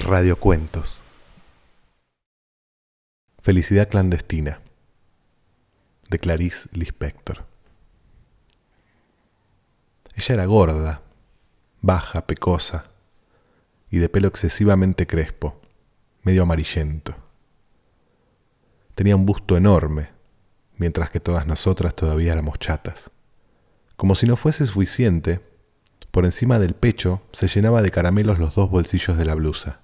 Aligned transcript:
Radiocuentos. 0.00 1.02
Felicidad 3.40 3.88
clandestina. 3.88 4.60
De 6.08 6.18
Clarice 6.18 6.68
Lispector. 6.72 7.44
Ella 10.14 10.34
era 10.34 10.44
gorda, 10.44 11.02
baja, 11.80 12.26
pecosa 12.26 12.84
y 13.90 13.98
de 13.98 14.08
pelo 14.08 14.28
excesivamente 14.28 15.06
crespo, 15.06 15.60
medio 16.22 16.42
amarillento. 16.42 17.14
Tenía 18.94 19.16
un 19.16 19.24
busto 19.24 19.56
enorme, 19.56 20.10
mientras 20.76 21.10
que 21.10 21.20
todas 21.20 21.46
nosotras 21.46 21.94
todavía 21.94 22.32
éramos 22.32 22.58
chatas. 22.58 23.11
Como 24.02 24.16
si 24.16 24.26
no 24.26 24.34
fuese 24.36 24.66
suficiente, 24.66 25.40
por 26.10 26.24
encima 26.24 26.58
del 26.58 26.74
pecho 26.74 27.22
se 27.30 27.46
llenaba 27.46 27.82
de 27.82 27.92
caramelos 27.92 28.40
los 28.40 28.56
dos 28.56 28.68
bolsillos 28.68 29.16
de 29.16 29.24
la 29.24 29.36
blusa, 29.36 29.78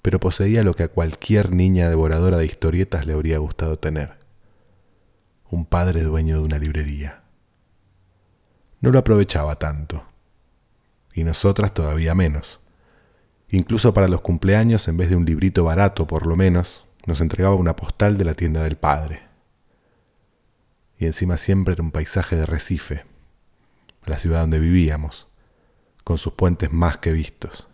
pero 0.00 0.18
poseía 0.18 0.62
lo 0.62 0.74
que 0.74 0.84
a 0.84 0.88
cualquier 0.88 1.52
niña 1.52 1.90
devoradora 1.90 2.38
de 2.38 2.46
historietas 2.46 3.04
le 3.04 3.12
habría 3.12 3.36
gustado 3.36 3.78
tener. 3.78 4.16
Un 5.50 5.66
padre 5.66 6.04
dueño 6.04 6.38
de 6.38 6.42
una 6.42 6.58
librería. 6.58 7.20
No 8.80 8.92
lo 8.92 8.98
aprovechaba 8.98 9.56
tanto, 9.56 10.04
y 11.12 11.22
nosotras 11.22 11.74
todavía 11.74 12.14
menos. 12.14 12.60
Incluso 13.50 13.92
para 13.92 14.08
los 14.08 14.22
cumpleaños, 14.22 14.88
en 14.88 14.96
vez 14.96 15.10
de 15.10 15.16
un 15.16 15.26
librito 15.26 15.64
barato 15.64 16.06
por 16.06 16.26
lo 16.26 16.34
menos, 16.34 16.86
nos 17.04 17.20
entregaba 17.20 17.56
una 17.56 17.76
postal 17.76 18.16
de 18.16 18.24
la 18.24 18.32
tienda 18.32 18.62
del 18.62 18.78
padre. 18.78 19.20
Y 20.96 21.04
encima 21.04 21.36
siempre 21.36 21.74
era 21.74 21.82
un 21.82 21.90
paisaje 21.90 22.34
de 22.34 22.46
Recife, 22.46 23.04
la 24.08 24.18
ciudad 24.18 24.40
donde 24.40 24.58
vivíamos, 24.58 25.28
con 26.04 26.18
sus 26.18 26.32
puentes 26.32 26.72
más 26.72 26.98
que 26.98 27.12
vistos. 27.12 27.68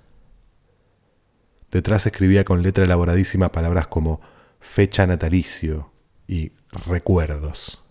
Detrás 1.71 2.07
escribía 2.07 2.45
con 2.45 2.63
letra 2.63 2.85
elaboradísima 2.85 3.51
palabras 3.51 3.89
como 3.89 4.21
fecha 4.61 5.07
natalicio 5.07 5.91
y 6.29 6.53
recuerdos. 6.87 7.83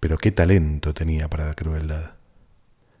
Pero 0.00 0.18
qué 0.18 0.30
talento 0.32 0.94
tenía 0.94 1.28
para 1.28 1.46
la 1.46 1.54
crueldad. 1.54 2.12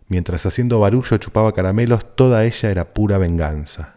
Mientras 0.08 0.46
haciendo 0.46 0.80
barullo 0.80 1.16
chupaba 1.18 1.52
caramelos, 1.52 2.14
toda 2.16 2.44
ella 2.44 2.70
era 2.70 2.94
pura 2.94 3.18
venganza. 3.18 3.94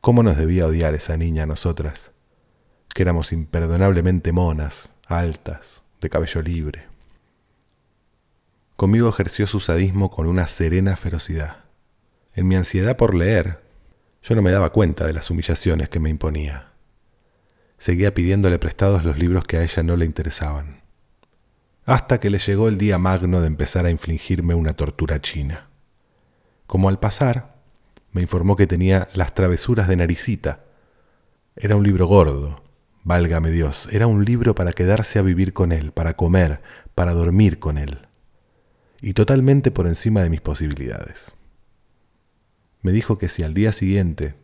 ¿Cómo 0.00 0.22
nos 0.22 0.36
debía 0.36 0.66
odiar 0.66 0.94
esa 0.94 1.16
niña 1.16 1.44
a 1.44 1.46
nosotras? 1.46 2.12
Que 2.94 3.02
éramos 3.02 3.32
imperdonablemente 3.32 4.32
monas, 4.32 4.94
altas, 5.06 5.82
de 6.00 6.10
cabello 6.10 6.42
libre. 6.42 6.93
Conmigo 8.76 9.08
ejerció 9.08 9.46
su 9.46 9.60
sadismo 9.60 10.10
con 10.10 10.26
una 10.26 10.48
serena 10.48 10.96
ferocidad. 10.96 11.58
En 12.34 12.48
mi 12.48 12.56
ansiedad 12.56 12.96
por 12.96 13.14
leer, 13.14 13.60
yo 14.20 14.34
no 14.34 14.42
me 14.42 14.50
daba 14.50 14.72
cuenta 14.72 15.06
de 15.06 15.12
las 15.12 15.30
humillaciones 15.30 15.88
que 15.88 16.00
me 16.00 16.10
imponía. 16.10 16.72
Seguía 17.78 18.12
pidiéndole 18.14 18.58
prestados 18.58 19.04
los 19.04 19.16
libros 19.16 19.44
que 19.44 19.58
a 19.58 19.62
ella 19.62 19.84
no 19.84 19.96
le 19.96 20.06
interesaban. 20.06 20.82
Hasta 21.84 22.18
que 22.18 22.30
le 22.30 22.38
llegó 22.38 22.66
el 22.66 22.76
día 22.76 22.98
magno 22.98 23.40
de 23.40 23.46
empezar 23.46 23.86
a 23.86 23.90
infligirme 23.90 24.54
una 24.54 24.72
tortura 24.72 25.20
china. 25.20 25.68
Como 26.66 26.88
al 26.88 26.98
pasar, 26.98 27.54
me 28.10 28.22
informó 28.22 28.56
que 28.56 28.66
tenía 28.66 29.06
Las 29.14 29.34
travesuras 29.34 29.86
de 29.86 29.96
Naricita. 29.96 30.64
Era 31.54 31.76
un 31.76 31.84
libro 31.84 32.08
gordo, 32.08 32.64
válgame 33.04 33.52
Dios, 33.52 33.88
era 33.92 34.08
un 34.08 34.24
libro 34.24 34.56
para 34.56 34.72
quedarse 34.72 35.20
a 35.20 35.22
vivir 35.22 35.52
con 35.52 35.70
él, 35.70 35.92
para 35.92 36.14
comer, 36.16 36.60
para 36.96 37.12
dormir 37.12 37.60
con 37.60 37.78
él 37.78 38.03
y 39.04 39.12
totalmente 39.12 39.70
por 39.70 39.86
encima 39.86 40.22
de 40.22 40.30
mis 40.30 40.40
posibilidades. 40.40 41.30
Me 42.80 42.90
dijo 42.90 43.18
que 43.18 43.28
si 43.28 43.42
al 43.42 43.52
día 43.52 43.74
siguiente 43.74 44.34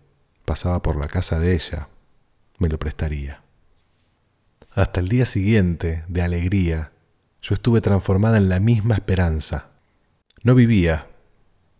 pasaba 0.44 0.82
por 0.82 0.96
la 0.96 1.06
casa 1.06 1.38
de 1.38 1.54
ella, 1.54 1.88
me 2.58 2.68
lo 2.68 2.78
prestaría. 2.78 3.42
Hasta 4.72 5.00
el 5.00 5.08
día 5.08 5.24
siguiente, 5.24 6.04
de 6.08 6.20
alegría, 6.20 6.92
yo 7.40 7.54
estuve 7.54 7.80
transformada 7.80 8.36
en 8.36 8.50
la 8.50 8.60
misma 8.60 8.96
esperanza. 8.96 9.70
No 10.42 10.54
vivía, 10.54 11.06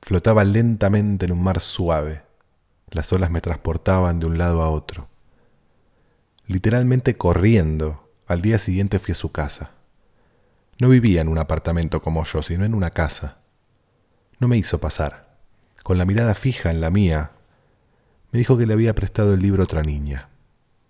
flotaba 0.01 0.43
lentamente 0.45 1.27
en 1.27 1.33
un 1.33 1.43
mar 1.43 1.61
suave. 1.61 2.23
Las 2.91 3.13
olas 3.13 3.31
me 3.31 3.43
transportaban 3.43 4.21
de 4.21 4.27
un 4.27 4.39
lado 4.39 4.63
a 4.63 4.71
otro. 4.71 5.11
Literalmente 6.47 7.15
corriendo, 7.19 8.11
al 8.27 8.41
día 8.41 8.59
siguiente 8.59 8.99
fui 8.99 9.13
a 9.13 9.17
su 9.17 9.31
casa. 9.33 9.73
No 10.81 10.89
vivía 10.89 11.21
en 11.21 11.29
un 11.29 11.37
apartamento 11.37 12.01
como 12.01 12.25
yo, 12.25 12.41
sino 12.41 12.65
en 12.65 12.75
una 12.75 12.91
casa. 12.91 13.37
No 14.39 14.49
me 14.49 14.57
hizo 14.57 14.81
pasar. 14.81 15.37
Con 15.83 15.99
la 15.99 16.07
mirada 16.07 16.35
fija 16.35 16.71
en 16.71 16.81
la 16.81 16.91
mía, 16.91 17.33
me 18.33 18.39
dijo 18.39 18.57
que 18.57 18.65
le 18.65 18.73
había 18.73 18.95
prestado 18.95 19.35
el 19.35 19.41
libro 19.41 19.63
a 19.63 19.65
otra 19.65 19.83
niña 19.83 20.31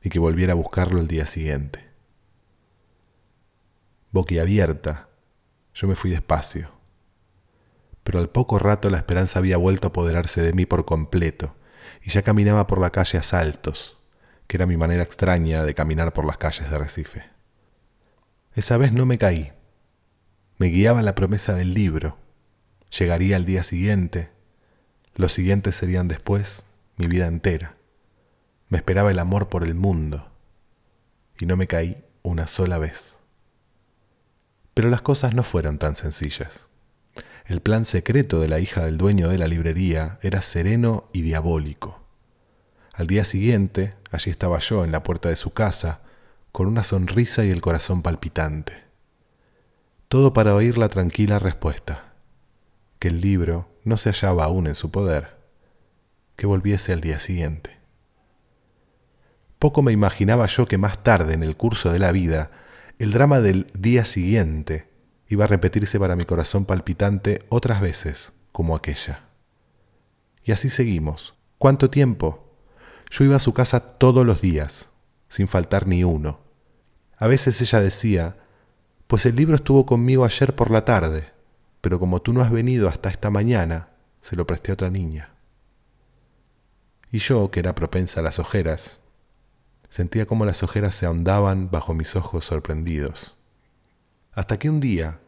y 0.01 0.09
que 0.09 0.21
volviera 0.21 0.53
a 0.53 0.57
buscarlo 0.57 1.01
el 1.01 1.09
día 1.09 1.27
siguiente. 1.27 1.91
Boquiabierta, 4.13 5.09
yo 5.75 5.89
me 5.89 5.97
fui 5.97 6.11
despacio. 6.11 6.71
Pero 8.05 8.21
al 8.21 8.29
poco 8.29 8.61
rato 8.61 8.91
la 8.91 8.99
esperanza 8.99 9.41
había 9.41 9.57
vuelto 9.57 9.89
a 9.89 9.91
apoderarse 9.91 10.41
de 10.41 10.53
mí 10.53 10.67
por 10.67 10.85
completo 10.85 11.57
y 12.01 12.11
ya 12.11 12.23
caminaba 12.23 12.69
por 12.69 12.81
la 12.81 12.91
calle 12.91 13.19
a 13.19 13.25
saltos, 13.25 13.99
que 14.47 14.57
era 14.57 14.67
mi 14.67 14.77
manera 14.77 15.03
extraña 15.03 15.65
de 15.65 15.75
caminar 15.75 16.13
por 16.13 16.27
las 16.27 16.39
calles 16.39 16.71
de 16.71 16.79
Recife. 16.79 17.25
Esa 18.55 18.77
vez 18.77 18.93
no 18.93 19.05
me 19.05 19.19
caí, 19.19 19.53
me 20.61 20.67
guiaba 20.67 21.01
la 21.01 21.15
promesa 21.15 21.55
del 21.55 21.73
libro. 21.73 22.19
Llegaría 22.99 23.37
al 23.37 23.47
día 23.47 23.63
siguiente. 23.63 24.29
Los 25.15 25.33
siguientes 25.33 25.75
serían 25.75 26.07
después 26.07 26.67
mi 26.99 27.07
vida 27.07 27.29
entera. 27.29 27.77
Me 28.69 28.77
esperaba 28.77 29.11
el 29.11 29.19
amor 29.21 29.49
por 29.49 29.65
el 29.65 29.75
mundo. 29.75 30.31
Y 31.39 31.47
no 31.47 31.57
me 31.57 31.67
caí 31.67 32.05
una 32.21 32.47
sola 32.47 32.77
vez. 32.77 33.17
Pero 34.75 34.91
las 34.91 35.01
cosas 35.01 35.33
no 35.35 35.45
fueron 35.45 35.79
tan 35.79 35.97
sencillas. 35.97 36.67
El 37.47 37.63
plan 37.63 37.87
secreto 37.87 38.39
de 38.39 38.49
la 38.49 38.61
hija 38.61 38.85
del 38.85 38.99
dueño 38.99 39.31
de 39.31 39.39
la 39.39 39.49
librería 39.49 40.19
era 40.21 40.43
sereno 40.43 41.09
y 41.15 41.23
diabólico. 41.23 42.05
Al 42.93 43.07
día 43.07 43.25
siguiente, 43.25 43.95
allí 44.11 44.31
estaba 44.31 44.59
yo 44.59 44.85
en 44.85 44.93
la 44.93 45.03
puerta 45.03 45.31
de 45.31 45.37
su 45.37 45.55
casa, 45.55 46.03
con 46.53 46.67
una 46.67 46.85
sonrisa 46.85 47.47
y 47.47 47.51
el 47.51 47.63
corazón 47.63 48.03
palpitante 48.03 48.80
todo 50.11 50.33
para 50.33 50.57
oír 50.57 50.77
la 50.77 50.89
tranquila 50.89 51.39
respuesta, 51.39 52.15
que 52.99 53.07
el 53.07 53.21
libro 53.21 53.69
no 53.85 53.97
se 53.97 54.11
hallaba 54.11 54.43
aún 54.43 54.67
en 54.67 54.75
su 54.75 54.91
poder, 54.91 55.37
que 56.35 56.49
volviese 56.49 56.93
al 56.93 57.01
día 57.01 57.21
siguiente. 57.21 57.79
Poco 59.61 59.83
me 59.83 59.93
imaginaba 59.93 60.49
yo 60.49 60.67
que 60.67 60.79
más 60.79 61.05
tarde 61.05 61.35
en 61.35 61.45
el 61.45 61.57
curso 61.57 61.93
de 61.93 62.01
la 62.01 62.11
vida, 62.11 62.51
el 62.99 63.13
drama 63.13 63.41
del 63.41 63.69
día 63.79 64.05
siguiente 64.05 64.89
iba 65.29 65.45
a 65.45 65.47
repetirse 65.47 66.01
para 66.01 66.17
mi 66.17 66.25
corazón 66.25 66.65
palpitante 66.65 67.45
otras 67.49 67.81
veces 67.81 68.33
como 68.51 68.75
aquella. 68.75 69.29
Y 70.43 70.51
así 70.51 70.71
seguimos. 70.71 71.37
¿Cuánto 71.57 71.89
tiempo? 71.89 72.53
Yo 73.13 73.23
iba 73.23 73.37
a 73.37 73.39
su 73.39 73.55
casa 73.55 73.97
todos 73.97 74.27
los 74.27 74.41
días, 74.41 74.91
sin 75.29 75.47
faltar 75.47 75.87
ni 75.87 76.03
uno. 76.03 76.41
A 77.17 77.29
veces 77.29 77.61
ella 77.61 77.81
decía, 77.81 78.40
pues 79.11 79.27
el 79.27 79.35
libro 79.35 79.57
estuvo 79.57 79.87
conmigo 79.87 80.25
ayer 80.25 80.55
por 80.55 80.71
la 80.71 80.85
tarde, 80.85 81.33
pero 81.81 81.99
como 81.99 82.23
tú 82.23 82.33
no 82.33 82.43
has 82.43 82.53
venido 82.53 82.89
hasta 82.89 83.09
esta 83.09 83.29
mañana, 83.29 83.89
se 84.23 84.37
lo 84.37 84.47
presté 84.47 84.71
a 84.71 84.75
otra 84.75 84.89
niña. 84.89 85.31
Y 87.11 87.19
yo, 87.19 87.51
que 87.51 87.59
era 87.59 87.75
propensa 87.75 88.21
a 88.21 88.23
las 88.23 88.39
ojeras, 88.39 89.01
sentía 89.89 90.27
como 90.27 90.45
las 90.45 90.63
ojeras 90.63 90.95
se 90.95 91.07
ahondaban 91.07 91.73
bajo 91.73 91.93
mis 91.93 92.15
ojos 92.15 92.45
sorprendidos. 92.45 93.37
Hasta 94.33 94.61
que 94.61 94.71
un 94.71 94.79
día, 94.79 95.19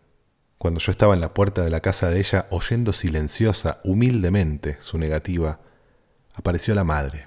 cuando 0.58 0.78
yo 0.78 0.92
estaba 0.92 1.14
en 1.14 1.20
la 1.20 1.34
puerta 1.34 1.64
de 1.64 1.70
la 1.70 1.80
casa 1.80 2.08
de 2.08 2.20
ella 2.20 2.46
oyendo 2.50 2.92
silenciosa, 2.92 3.80
humildemente 3.82 4.76
su 4.78 4.96
negativa, 4.96 5.58
apareció 6.34 6.76
la 6.76 6.84
madre. 6.84 7.26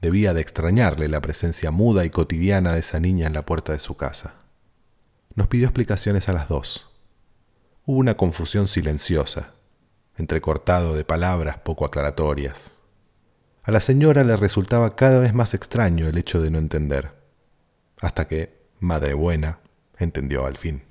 Debía 0.00 0.34
de 0.34 0.40
extrañarle 0.40 1.06
la 1.06 1.20
presencia 1.20 1.70
muda 1.70 2.04
y 2.04 2.10
cotidiana 2.10 2.72
de 2.72 2.80
esa 2.80 2.98
niña 2.98 3.28
en 3.28 3.32
la 3.32 3.46
puerta 3.46 3.72
de 3.72 3.78
su 3.78 3.96
casa 3.96 4.45
nos 5.36 5.48
pidió 5.48 5.66
explicaciones 5.66 6.28
a 6.28 6.32
las 6.32 6.48
dos. 6.48 6.90
Hubo 7.84 7.98
una 7.98 8.16
confusión 8.16 8.68
silenciosa, 8.68 9.52
entrecortado 10.16 10.96
de 10.96 11.04
palabras 11.04 11.58
poco 11.58 11.84
aclaratorias. 11.84 12.72
A 13.62 13.70
la 13.70 13.80
señora 13.80 14.24
le 14.24 14.34
resultaba 14.36 14.96
cada 14.96 15.18
vez 15.18 15.34
más 15.34 15.52
extraño 15.52 16.08
el 16.08 16.16
hecho 16.16 16.40
de 16.40 16.50
no 16.50 16.58
entender, 16.58 17.12
hasta 18.00 18.26
que, 18.26 18.56
madre 18.80 19.12
buena, 19.12 19.60
entendió 19.98 20.46
al 20.46 20.56
fin. 20.56 20.84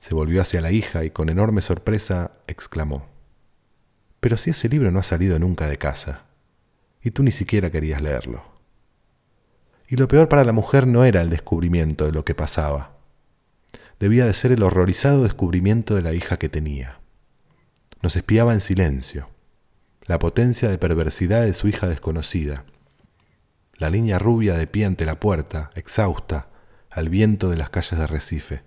Se 0.00 0.14
volvió 0.14 0.42
hacia 0.42 0.60
la 0.60 0.72
hija 0.72 1.04
y 1.04 1.10
con 1.10 1.28
enorme 1.28 1.62
sorpresa 1.62 2.32
exclamó, 2.48 3.06
Pero 4.18 4.36
si 4.36 4.50
ese 4.50 4.68
libro 4.68 4.90
no 4.90 4.98
ha 4.98 5.04
salido 5.04 5.38
nunca 5.38 5.68
de 5.68 5.78
casa, 5.78 6.24
y 7.00 7.12
tú 7.12 7.22
ni 7.22 7.30
siquiera 7.30 7.70
querías 7.70 8.02
leerlo. 8.02 8.42
Y 9.86 9.94
lo 9.94 10.08
peor 10.08 10.28
para 10.28 10.42
la 10.42 10.52
mujer 10.52 10.88
no 10.88 11.04
era 11.04 11.22
el 11.22 11.30
descubrimiento 11.30 12.06
de 12.06 12.12
lo 12.12 12.24
que 12.24 12.34
pasaba, 12.34 12.95
debía 13.98 14.26
de 14.26 14.34
ser 14.34 14.52
el 14.52 14.62
horrorizado 14.62 15.22
descubrimiento 15.22 15.94
de 15.94 16.02
la 16.02 16.12
hija 16.12 16.38
que 16.38 16.48
tenía. 16.48 17.00
Nos 18.02 18.16
espiaba 18.16 18.52
en 18.52 18.60
silencio, 18.60 19.28
la 20.06 20.18
potencia 20.18 20.68
de 20.68 20.78
perversidad 20.78 21.42
de 21.42 21.54
su 21.54 21.68
hija 21.68 21.88
desconocida, 21.88 22.64
la 23.78 23.90
niña 23.90 24.18
rubia 24.18 24.54
de 24.54 24.66
pie 24.66 24.86
ante 24.86 25.04
la 25.04 25.20
puerta, 25.20 25.70
exhausta, 25.74 26.48
al 26.90 27.08
viento 27.08 27.50
de 27.50 27.56
las 27.56 27.70
calles 27.70 27.98
de 27.98 28.06
Recife. 28.06 28.62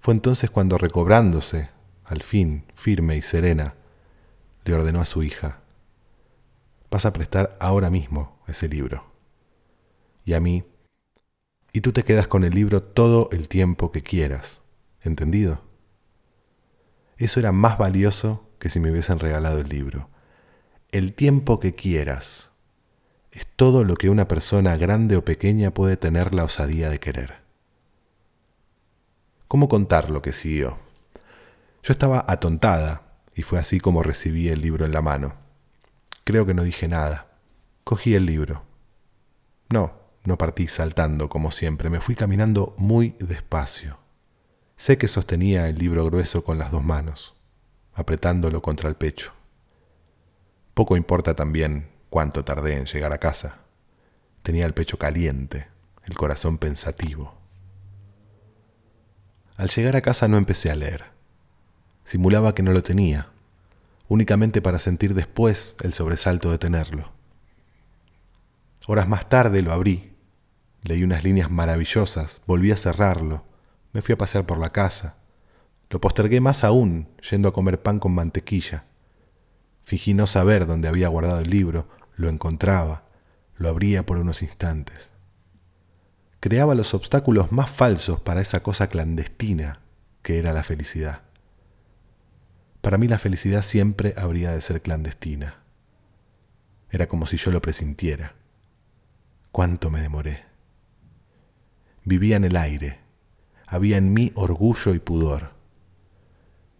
Fue 0.00 0.14
entonces 0.14 0.50
cuando, 0.50 0.78
recobrándose, 0.78 1.70
al 2.04 2.22
fin, 2.22 2.64
firme 2.74 3.16
y 3.16 3.22
serena, 3.22 3.74
le 4.64 4.74
ordenó 4.74 5.00
a 5.00 5.06
su 5.06 5.22
hija, 5.22 5.60
vas 6.90 7.06
a 7.06 7.12
prestar 7.12 7.56
ahora 7.60 7.90
mismo 7.90 8.38
ese 8.46 8.68
libro. 8.68 9.04
Y 10.24 10.34
a 10.34 10.40
mí, 10.40 10.64
y 11.78 11.80
tú 11.80 11.92
te 11.92 12.02
quedas 12.02 12.26
con 12.26 12.42
el 12.42 12.56
libro 12.56 12.82
todo 12.82 13.28
el 13.30 13.46
tiempo 13.46 13.92
que 13.92 14.02
quieras, 14.02 14.62
¿entendido? 15.00 15.62
Eso 17.18 17.38
era 17.38 17.52
más 17.52 17.78
valioso 17.78 18.50
que 18.58 18.68
si 18.68 18.80
me 18.80 18.90
hubiesen 18.90 19.20
regalado 19.20 19.60
el 19.60 19.68
libro. 19.68 20.10
El 20.90 21.14
tiempo 21.14 21.60
que 21.60 21.76
quieras 21.76 22.50
es 23.30 23.46
todo 23.54 23.84
lo 23.84 23.94
que 23.94 24.10
una 24.10 24.26
persona 24.26 24.76
grande 24.76 25.16
o 25.16 25.24
pequeña 25.24 25.72
puede 25.72 25.96
tener 25.96 26.34
la 26.34 26.42
osadía 26.42 26.90
de 26.90 26.98
querer. 26.98 27.42
¿Cómo 29.46 29.68
contar 29.68 30.10
lo 30.10 30.20
que 30.20 30.32
siguió? 30.32 30.78
Yo 31.84 31.92
estaba 31.92 32.24
atontada 32.26 33.02
y 33.36 33.42
fue 33.42 33.60
así 33.60 33.78
como 33.78 34.02
recibí 34.02 34.48
el 34.48 34.62
libro 34.62 34.84
en 34.84 34.90
la 34.90 35.00
mano. 35.00 35.36
Creo 36.24 36.44
que 36.44 36.54
no 36.54 36.64
dije 36.64 36.88
nada. 36.88 37.28
Cogí 37.84 38.16
el 38.16 38.26
libro. 38.26 38.64
No, 39.70 39.97
no 40.28 40.36
partí 40.36 40.68
saltando 40.68 41.30
como 41.30 41.50
siempre, 41.50 41.88
me 41.88 42.02
fui 42.02 42.14
caminando 42.14 42.74
muy 42.76 43.16
despacio. 43.18 43.98
Sé 44.76 44.98
que 44.98 45.08
sostenía 45.08 45.68
el 45.70 45.78
libro 45.78 46.04
grueso 46.04 46.44
con 46.44 46.58
las 46.58 46.70
dos 46.70 46.84
manos, 46.84 47.34
apretándolo 47.94 48.60
contra 48.60 48.90
el 48.90 48.94
pecho. 48.94 49.32
Poco 50.74 50.98
importa 50.98 51.34
también 51.34 51.88
cuánto 52.10 52.44
tardé 52.44 52.76
en 52.76 52.84
llegar 52.84 53.14
a 53.14 53.18
casa. 53.18 53.60
Tenía 54.42 54.66
el 54.66 54.74
pecho 54.74 54.98
caliente, 54.98 55.68
el 56.04 56.14
corazón 56.14 56.58
pensativo. 56.58 57.34
Al 59.56 59.70
llegar 59.70 59.96
a 59.96 60.02
casa 60.02 60.28
no 60.28 60.36
empecé 60.36 60.70
a 60.70 60.76
leer. 60.76 61.06
Simulaba 62.04 62.54
que 62.54 62.62
no 62.62 62.72
lo 62.72 62.82
tenía, 62.82 63.30
únicamente 64.08 64.60
para 64.60 64.78
sentir 64.78 65.14
después 65.14 65.74
el 65.80 65.94
sobresalto 65.94 66.50
de 66.50 66.58
tenerlo. 66.58 67.12
Horas 68.86 69.08
más 69.08 69.28
tarde 69.30 69.62
lo 69.62 69.72
abrí, 69.72 70.17
leí 70.82 71.02
unas 71.02 71.24
líneas 71.24 71.50
maravillosas, 71.50 72.40
volví 72.46 72.72
a 72.72 72.76
cerrarlo, 72.76 73.44
me 73.92 74.02
fui 74.02 74.12
a 74.12 74.18
pasear 74.18 74.46
por 74.46 74.58
la 74.58 74.70
casa, 74.70 75.16
lo 75.90 76.00
postergué 76.00 76.40
más 76.40 76.64
aún, 76.64 77.08
yendo 77.30 77.48
a 77.48 77.52
comer 77.52 77.82
pan 77.82 77.98
con 77.98 78.12
mantequilla. 78.14 78.84
Fingí 79.84 80.14
no 80.14 80.26
saber 80.26 80.66
dónde 80.66 80.88
había 80.88 81.08
guardado 81.08 81.40
el 81.40 81.50
libro, 81.50 81.88
lo 82.16 82.28
encontraba, 82.28 83.04
lo 83.56 83.68
abría 83.68 84.04
por 84.04 84.18
unos 84.18 84.42
instantes 84.42 85.10
creaba 86.40 86.74
los 86.74 86.94
obstáculos 86.94 87.52
más 87.52 87.70
falsos 87.70 88.20
para 88.20 88.40
esa 88.40 88.60
cosa 88.60 88.88
clandestina 88.88 89.80
que 90.22 90.38
era 90.38 90.52
la 90.52 90.62
felicidad. 90.62 91.22
Para 92.80 92.98
mí 92.98 93.08
la 93.08 93.18
felicidad 93.18 93.62
siempre 93.62 94.14
habría 94.16 94.52
de 94.52 94.60
ser 94.60 94.82
clandestina. 94.82 95.62
Era 96.90 97.08
como 97.08 97.26
si 97.26 97.36
yo 97.36 97.50
lo 97.50 97.60
presintiera. 97.60 98.34
¿Cuánto 99.50 99.90
me 99.90 100.00
demoré? 100.00 100.47
Vivía 102.10 102.36
en 102.36 102.44
el 102.44 102.56
aire. 102.56 103.00
Había 103.66 103.98
en 103.98 104.14
mí 104.14 104.32
orgullo 104.34 104.94
y 104.94 104.98
pudor. 104.98 105.50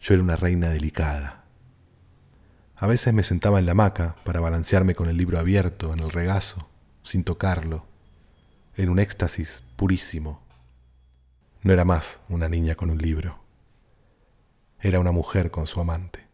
Yo 0.01 0.15
era 0.15 0.23
una 0.23 0.37
reina 0.37 0.71
delicada. 0.71 1.45
A 2.77 2.87
veces 2.87 3.13
me 3.13 3.23
sentaba 3.23 3.59
en 3.59 3.67
la 3.67 3.73
hamaca 3.73 4.17
para 4.25 4.41
balancearme 4.41 4.95
con 4.95 5.07
el 5.07 5.19
libro 5.19 5.39
abierto 5.39 5.93
en 5.93 5.99
el 5.99 6.11
regazo, 6.11 6.71
sin 7.03 7.25
tocarlo, 7.25 7.85
en 8.75 8.89
un 8.89 8.99
éxtasis 8.99 9.63
purísimo. 9.77 10.41
No 11.61 11.75
era 11.75 11.85
más 11.85 12.23
una 12.31 12.49
niña 12.49 12.75
con 12.75 12.89
un 12.89 12.97
libro, 12.97 13.39
era 14.81 14.99
una 14.99 15.13
mujer 15.13 15.51
con 15.51 15.67
su 15.67 15.79
amante. 15.79 16.27